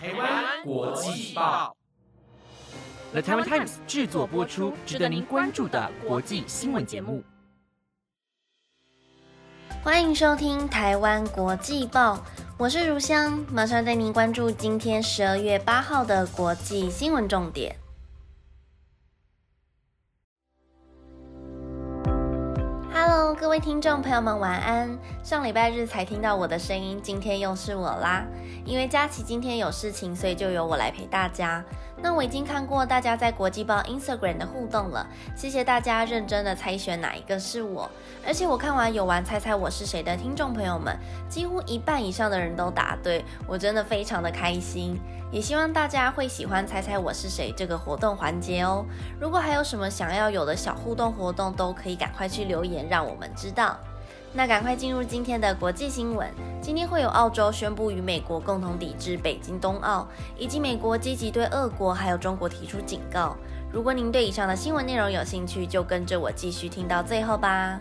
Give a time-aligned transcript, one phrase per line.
[0.00, 1.76] 台湾国际报
[3.10, 7.24] ，The Taiwan Times 制作播出，值得您关注的国际新闻节目。
[9.82, 12.14] 欢迎收听《台湾国际报》，
[12.56, 17.74] 我是如香，马上带您关注今天十二月八号的国际新闻重点。
[23.34, 24.98] 各位听众朋友们，晚安。
[25.22, 28.24] 上礼拜日才听到我的声音，今天又是我啦。
[28.64, 31.62] 因为佳琪今天有事情，所以就由我来陪大家。
[32.00, 35.06] 那我已经看过大家在国际报 Instagram 的互动了，
[35.36, 37.90] 谢谢大家认真的猜选哪一个是我。
[38.26, 40.96] 而且我看完有玩猜猜我是谁的听众朋友们，
[41.28, 44.98] 几乎一半以上的人都答对，我真的非常的开心。
[45.30, 48.82] 也希望大家会喜欢猜猜我是谁这个活动环节哦。
[49.20, 53.76] 如果还有什么想要有的小互动活动，都可以赶快去留言让我们知道。
[54.32, 56.28] 那赶快进入今天的国际新闻。
[56.60, 63.36] 今天会有澳洲宣布与美国共同抵制北京冬奥，以及美国积极对俄国还有中国提出警告。
[63.72, 67.80] 如果您对以上的新闻内容有兴趣，就跟着我继续听到最后吧。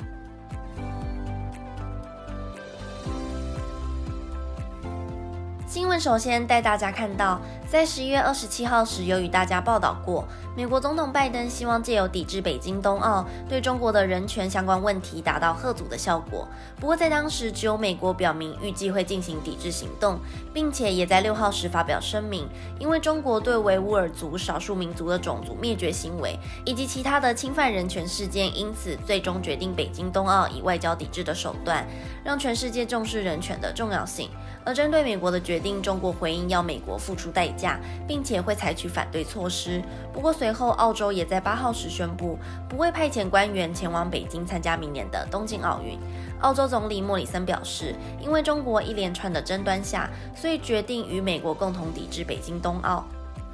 [5.68, 7.42] 新闻首先带大家看到。
[7.70, 16.48] 在十一月二十七号时，有与大家报道过，美国总统拜登希望借由抵制北京冬奥，对中国的人权相关问题达到贺阻的效果。
[16.80, 20.18] 不过在当时，只有美国表明预计会进行抵制行动，
[20.54, 22.48] 并且也在六号时发表声明，
[22.80, 31.86] 因为中国对维吾尔族少数民族的种族灭绝行为以及其他的侵犯人权事件，因此最终决定北京冬奥以外交抵制的手段，
[32.24, 34.30] 让全世界重视人权的重要性。
[34.64, 39.82] 而针对美国的决定，中国回应要美国付出代价，并且会采取反对措施。
[40.14, 42.38] 不过随后，澳洲也在八号时宣布
[42.70, 45.98] 不会派遣官员前往北京参加明年的东京奥运。
[46.42, 53.06] 澳洲总理莫里森表示，因为中国一连串的争端下，所以决定与美国共同抵制北京冬奥。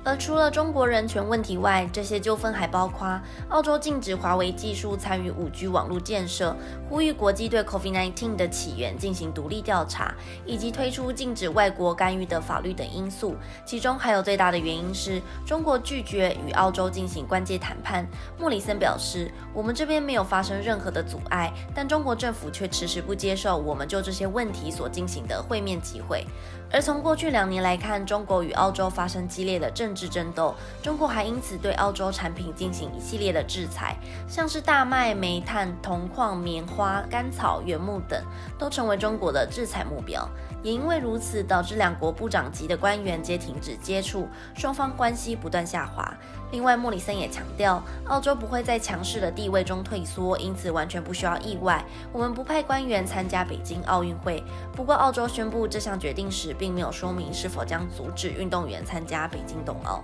[0.05, 6.53] 而除了中国人权问题外，这些纠纷还包括澳洲禁止华为技术参与 5G 网络建设，
[6.89, 10.13] 呼吁国际对 COVID-19 的起源进行独立调查，
[10.45, 13.36] 以及推出禁止外国干预的法律等因素。
[13.65, 18.05] 其中还有最大的原因是中国拒绝与澳洲进行关键谈判。
[18.37, 26.25] 莫里森表示：“我们这边没有发生任何的阻碍，但中国政府却迟迟不接受我们就这些问题所进行的会面机会。”
[26.71, 33.95] 而从过去两年来看，中国与澳洲发生激烈的政治争斗，中国还因此对澳洲产品进行一系列的制裁，
[34.27, 38.23] 像是大麦、煤炭、铜矿、棉花、甘草、原木等，
[38.58, 40.27] 都成为中国的制裁目标。
[40.63, 46.11] 也因为如此，导致两国部长级的官员皆停止接触，双方关系不断下滑。
[46.51, 51.83] 另外，莫里森也强调，澳洲不会在强势的地位中退缩，因此完全不需要意外。
[52.11, 54.43] 我们不派官员参加北京奥运会。
[54.73, 60.03] 不过，澳洲宣布这项决定时，并没有说明是否将阻止运动员参加北京冬奥。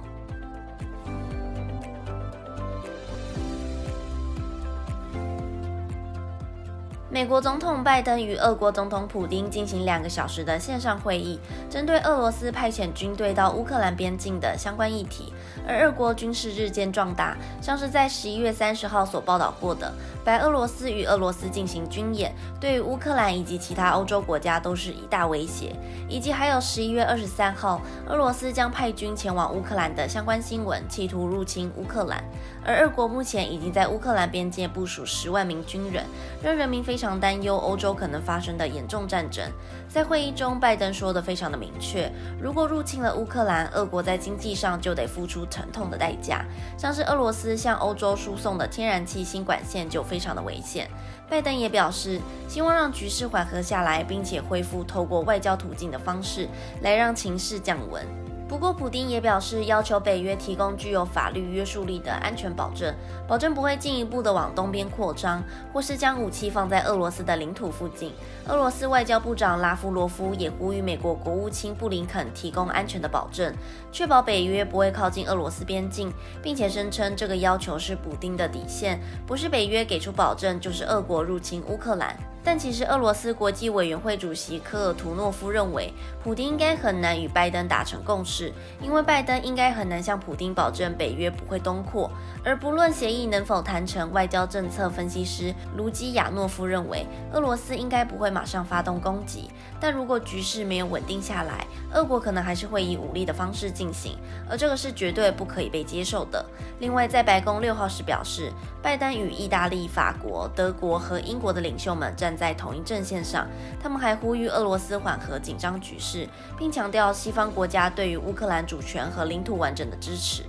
[7.12, 15.34] 美国总统拜登与俄国总统普京进行两个小时的线上会议，针对俄罗斯派遣军队到乌克兰边境的相关议题。
[15.68, 19.94] 而俄国军事日渐壮大，像是在十一月三十号所报道过的，
[20.24, 25.76] 白俄罗斯与俄罗斯进行军演，对于乌克兰以及其他欧洲国家都是一大威胁。
[26.08, 32.24] 以及还有十一月二十三号，俄罗斯将派军前往乌克兰的相关新闻，企图入侵乌克兰。
[32.66, 36.04] 而俄国目前已经在乌克兰边界部署十万名军人，
[36.44, 39.48] 让人民非常担忧欧洲可能发生的严重战争。
[39.90, 46.46] 在会议中，拜登说的非常的明确：如果入侵了乌克兰，俄国在经济上就得付出疼痛的代价。
[46.78, 50.88] 像是俄罗斯向欧洲输送的天然气新管线就非常的危险。
[51.28, 56.48] 拜登也表示，希望让局势缓和下来，并且恢复透过外交途径的方式
[56.82, 58.06] 来让情势降温。
[58.50, 62.92] 不过，普丁也表示，要求北约提供具有法律约束力的安全保证，
[63.28, 68.12] 保证不会进一步的往东边扩张，或是将武器放在俄罗斯的领土附近。
[68.48, 73.54] 俄罗斯外交部长拉夫罗夫也呼吁美国国务卿布林肯提供安全的保证，
[73.92, 82.18] 确保北约不会靠近俄罗斯边境，并且声称这个要求是普丁的底线，不是北约给出保证，就是俄国入侵乌克兰。
[82.44, 85.94] 但其实，俄罗斯国际委员会主席科尔图诺夫认为，
[86.24, 88.52] 普京应该很难与拜登达成共识，
[88.82, 92.10] 因为拜登应该很难向普京保证北约不会东扩。
[92.44, 99.50] 而不论协议能否谈成，外交政策分析师卢基亚诺夫认为，俄罗斯应该不会马上发动攻击。
[99.80, 104.18] 但如果局势没有稳定下来，俄国可能还是会以武力的方式进行，
[104.50, 106.46] 而这个是绝对不可以被接受的。
[106.80, 108.52] 另外，在白宫六号时表示，
[108.82, 113.48] 拜登与意大利、法国、德国和英国的领袖们站在同一阵线上，
[113.82, 116.28] 他们还呼吁俄罗斯缓和紧张局势，
[116.58, 120.44] 并强调西方国家对于乌克兰主权和领土完整的支持。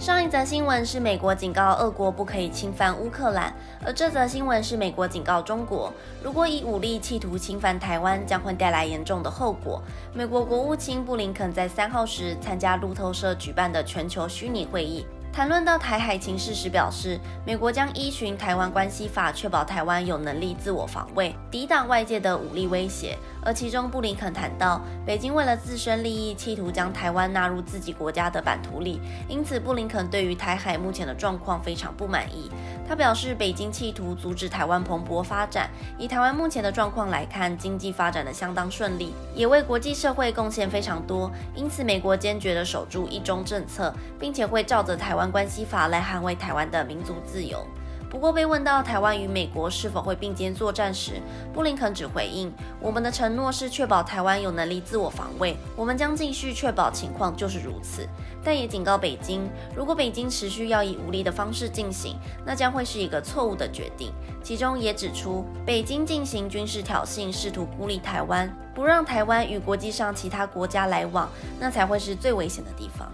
[0.00, 3.52] 上一则新闻是美国警告俄国不可以侵犯乌克兰，
[3.84, 5.92] 而这则新闻是美国警告中国，
[6.22, 9.82] 如果以武力企图侵犯台湾，将会带来严重的后果。
[10.14, 15.04] 美国国务卿布林肯在三号时参加路透社举办的全球虚拟会议。
[15.32, 23.16] 谈论到台海情势时，表示美国将依循《台湾关系法》，确保台湾有能力自我防卫，抵挡外界的武力威胁。
[23.42, 32.50] 而其中，布林肯谈到，北京为了自身利益，企图将台湾纳入自己国家的版图里，因此布林肯对于台海目前的状况非常不满意。
[32.86, 35.70] 他表示，北京企图阻止台湾蓬勃发展。
[35.96, 41.30] 以台湾目前的状况来看，经济发展的相当顺利，也为国际社会贡献非常多。
[41.54, 47.64] 因此，美国坚决地守住一中政策，并且会照着台湾关系法来捍卫台湾的民族自由。
[48.10, 51.22] 不过，被问到台湾与美国是否会并肩作战时，
[51.54, 52.52] 布林肯只回应
[52.82, 58.04] ：“我们的承诺是确保台湾有能力自我防卫，我们将继续确保情况就是如此。”
[58.42, 64.12] 但也警告北京，如果北京持续要以武力的方式进行，那将会是一个错误的决定。
[64.42, 71.28] 其中也指出，北京进行军事挑衅，试图孤立台湾，不让台湾与国际上其他国家来往，
[71.60, 73.08] 那才会是最危险的地方。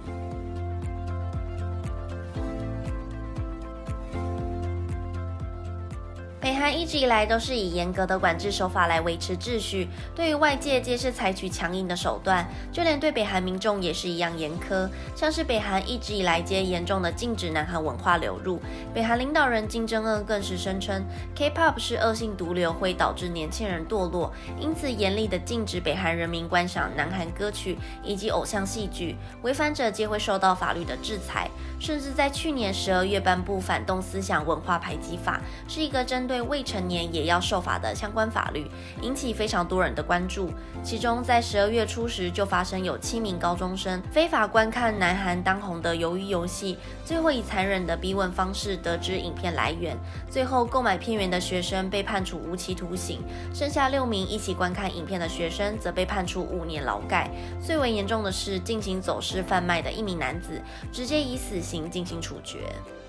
[6.47, 14.89] 北韩一直以来都是以严格的管制手法来维持秩序，对于外界皆是采取强硬的手段，就连对北韩民众也是一样严苛。
[15.17, 18.61] 像是北韩一直以来皆严重的禁止南韩文化流入，
[18.95, 21.05] 北韩领导人金正恩更是声称
[21.35, 31.51] K-pop 是恶性毒瘤，会导致年轻人堕落，因此严厉的禁止北韩人民观赏南韩歌曲以及偶像戏剧，违反者皆会受到法律的制裁。
[31.81, 36.36] 甚至在去年十二月颁布反动思想文化排挤法，是一个针对。
[36.37, 40.51] 对未成年也要受罚的相关法律引起非常多人的关注。
[40.83, 49.97] 其中，在十二月初时就发生有七名高中生非法观看南韩当红的鱿鱼游戏，最后以残忍的逼问方式得知影片来源，
[50.31, 53.23] 最后购买片源的学生被判处无期徒刑，
[53.55, 57.31] 剩下六名一起观看影片的学生则被判处五年劳改。
[57.65, 60.61] 最为严重的是，进行走私贩卖的一名男子
[60.93, 62.59] 直接以死刑进行处决。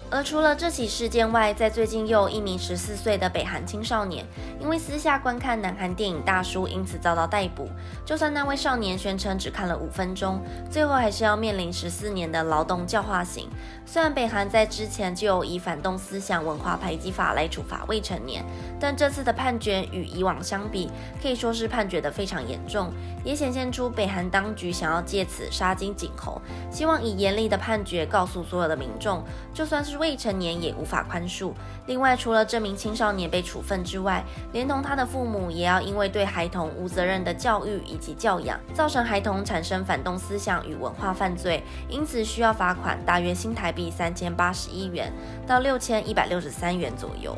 [0.09, 4.25] 而除了这起事件外，在最近又有一名十四岁的北韩青少年，
[4.57, 7.69] 因为私下观看南韩电影《大叔》，因此遭到逮捕。
[8.05, 13.49] 就算那位少年宣称只看了五分钟，最后还是要面临十四年的劳动教化刑。
[13.85, 18.45] 虽然北韩在之前就有以反动思想文化排挤法来处罚未成年，
[18.79, 20.89] 但这次的判决与以往相比，
[21.21, 22.93] 可以说是判决的非常严重，
[23.25, 29.21] 也显现出北韩当局想要借此杀鸡儆猴，希望以严厉的判决告诉所有的民众，
[29.53, 29.96] 就算是。
[29.97, 31.51] 未成年也无法宽恕。
[31.85, 45.11] 另外，除了这名青少年被处分之外，连同他的父母也要因为对孩童无责任的教育以及教养，造成孩童产生反动思想与文化犯罪，因此需要罚款大约新台币三千八十一元
[45.45, 47.37] 到六千一百六十三元左右。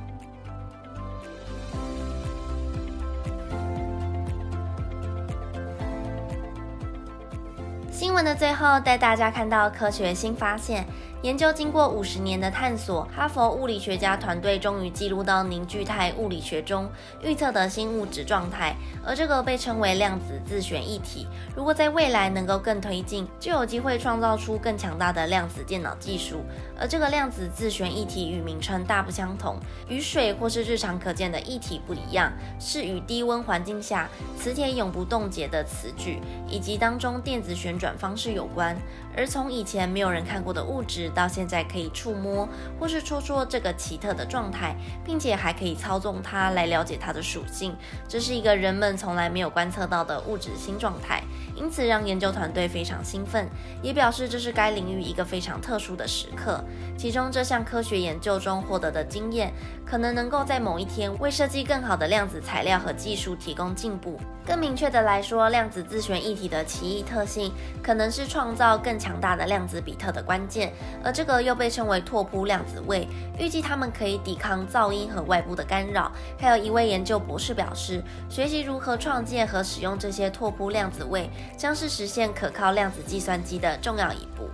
[7.91, 10.85] 新闻的最后，带大家看到科学新发现。
[11.21, 16.89] 研究经过五十年的探索，哈佛物理学家团队终于记录到凝聚态物理学中
[17.21, 18.73] 预测的新物质状态，
[19.05, 21.27] 而这个被称为量子自旋一体。
[21.53, 26.41] 如果在未来能够更推进，就有机会创造出更强大的量子电脑技术。
[26.79, 29.57] 而这个量子自旋一体与名称大不相同，
[29.89, 34.07] 与水或是日常可见的一体不一样，是与低温环境下
[34.37, 38.73] 磁铁永不冻结的磁矩以及当中电子旋转方式有关。
[39.17, 41.08] 而从以前没有人看过的物质。
[41.09, 42.47] 到现在可以触摸
[42.79, 47.75] 或是戳戳这个奇特的状态，并且还可以操纵它来了解它的属性，
[48.07, 51.23] 这是一个人们从来没有观测到的物质新状态，
[51.55, 53.47] 因此让研究团队非常兴奋，
[53.81, 56.63] 也表示这是该领域一个非常特殊的时刻。
[56.97, 59.53] 其中这项科学研究中获得的经验，
[59.85, 64.19] 可能能够在某一天为设计更好的量子材料和技术提供进步。
[64.45, 70.73] 更明确的来说，量子自旋一体的奇异特性，可能是创造更强大的量子比特的关键。
[71.03, 76.11] 而这个又被称为拓扑量子位，预计它们可以抵抗噪音和外部的干扰。
[76.37, 84.49] 还有一位研究博士表示，学习如何创建和使用这些拓扑量子位，将是实现可靠量子计算机的重要一步。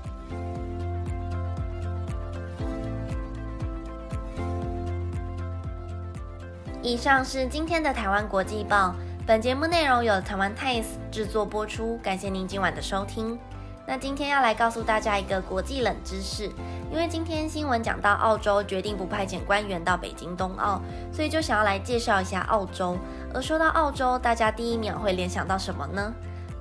[6.82, 8.94] 以上是今天的台湾国际报。
[9.26, 13.40] 本节目内容由台湾 Times 制作播出，感谢您今晚的收听。
[13.88, 16.46] 那今天要来告诉大家一个国际冷知识，
[16.92, 22.98] 因为今天新闻讲到澳洲决定不派遣官员到北京冬奥，所以就想要来介绍一下澳洲。
[23.34, 26.12] 而说到澳洲，大家第一秒会联想到什么呢？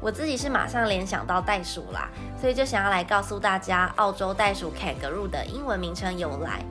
[0.01, 6.63] 我自己是马上联想到袋鼠啦，所以就想要来告诉大家澳洲袋鼠 kangaroo 的英文名称由来。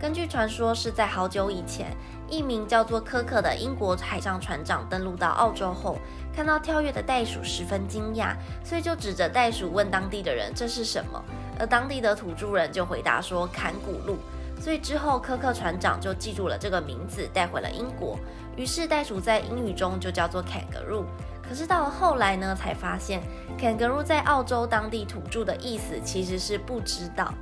[0.00, 1.94] 根据传说，是在好久以前，
[2.28, 5.98] 一名叫做科克的英国海上船长登陆到澳洲后，
[6.34, 11.22] 看到跳跃的袋鼠，十分惊讶，所以就指着袋鼠问当地的人这是什么。
[11.58, 14.18] 而当地的土著人就回答说坎古路。
[14.60, 18.18] 所以之后科克船长就记住了这个名字，带回了英国。
[18.56, 21.04] 于是袋鼠在英语中就叫做 kangaroo。
[21.48, 23.22] 可是到了后来呢，才发现
[23.56, 27.32] kangaroo 在澳洲当地土著的意思其实是不知道。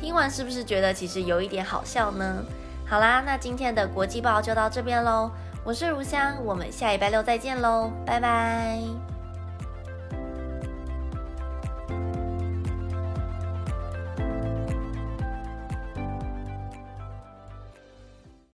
[0.00, 2.42] 听完是不是觉得其实有一点好笑呢？
[2.92, 5.30] 好啦，那今天的国际报就到这边喽。
[5.64, 9.11] 我是如香，我们下礼拜六再见喽，拜拜。